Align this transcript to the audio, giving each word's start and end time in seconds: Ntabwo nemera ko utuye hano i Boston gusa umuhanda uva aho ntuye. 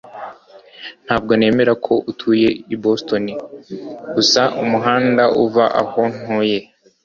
Ntabwo 1.05 1.31
nemera 1.39 1.73
ko 1.85 1.93
utuye 2.11 2.49
hano 2.53 2.71
i 2.75 2.75
Boston 2.83 3.25
gusa 4.15 4.41
umuhanda 4.63 5.23
uva 5.43 5.65
aho 5.81 6.01
ntuye. 6.17 6.57